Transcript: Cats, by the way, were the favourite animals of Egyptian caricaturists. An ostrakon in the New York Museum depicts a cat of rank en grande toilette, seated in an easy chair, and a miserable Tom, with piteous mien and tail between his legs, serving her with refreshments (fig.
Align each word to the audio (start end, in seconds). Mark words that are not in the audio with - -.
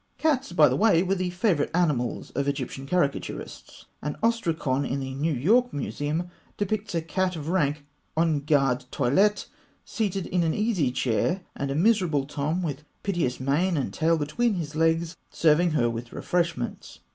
Cats, 0.17 0.51
by 0.51 0.67
the 0.67 0.75
way, 0.75 1.03
were 1.03 1.13
the 1.13 1.29
favourite 1.29 1.69
animals 1.75 2.31
of 2.31 2.47
Egyptian 2.47 2.87
caricaturists. 2.87 3.85
An 4.01 4.17
ostrakon 4.23 4.83
in 4.83 4.99
the 4.99 5.13
New 5.13 5.31
York 5.35 5.71
Museum 5.71 6.27
depicts 6.57 6.95
a 6.95 7.03
cat 7.03 7.35
of 7.35 7.49
rank 7.49 7.85
en 8.17 8.39
grande 8.39 8.85
toilette, 8.89 9.45
seated 9.85 10.25
in 10.25 10.41
an 10.41 10.55
easy 10.55 10.89
chair, 10.89 11.41
and 11.55 11.69
a 11.69 11.75
miserable 11.75 12.25
Tom, 12.25 12.63
with 12.63 12.83
piteous 13.03 13.39
mien 13.39 13.77
and 13.77 13.93
tail 13.93 14.17
between 14.17 14.55
his 14.55 14.75
legs, 14.75 15.15
serving 15.29 15.69
her 15.69 15.87
with 15.87 16.11
refreshments 16.11 16.93
(fig. 16.95 17.01